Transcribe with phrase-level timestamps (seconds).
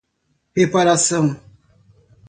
[0.57, 1.31] reparação